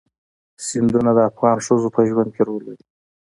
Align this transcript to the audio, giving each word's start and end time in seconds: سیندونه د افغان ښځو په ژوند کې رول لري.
سیندونه 0.67 1.11
د 1.17 1.19
افغان 1.29 1.57
ښځو 1.65 1.87
په 1.95 2.01
ژوند 2.09 2.29
کې 2.35 2.41
رول 2.47 2.61
لري. 2.69 2.85